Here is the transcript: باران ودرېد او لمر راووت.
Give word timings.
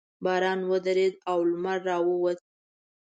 باران 0.23 0.59
ودرېد 0.69 1.15
او 1.31 1.39
لمر 1.49 1.79
راووت. 1.87 2.39